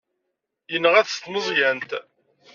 Yenɣa-t 0.71 1.09
s 1.13 1.15
tmeẓyant. 1.17 1.89